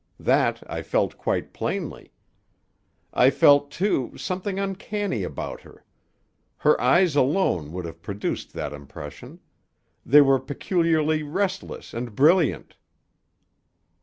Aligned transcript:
That 0.19 0.63
I 0.67 0.81
felt 0.81 1.15
quite 1.15 1.53
plainly. 1.53 2.11
I 3.13 3.29
felt, 3.29 3.69
too, 3.69 4.17
something 4.17 4.57
uncanny 4.57 5.21
about 5.21 5.61
her. 5.61 5.85
Her 6.57 6.81
eyes 6.81 7.15
alone 7.15 7.71
would 7.71 7.85
have 7.85 8.01
produced 8.01 8.53
that 8.53 8.73
impression. 8.73 9.41
They 10.03 10.21
were 10.21 10.39
peculiarly 10.39 11.21
restless 11.21 11.93
and 11.93 12.15
brilliant." 12.15 12.77